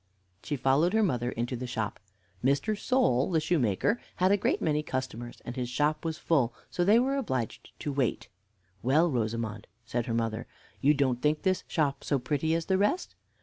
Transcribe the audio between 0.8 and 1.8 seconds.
her mother into the